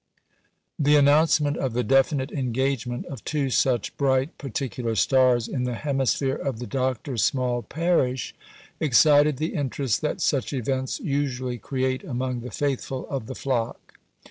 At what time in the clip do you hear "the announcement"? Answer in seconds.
0.79-1.57